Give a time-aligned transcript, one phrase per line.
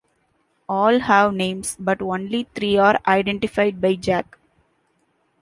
[0.67, 4.35] All have names, but only three are identified by Jake.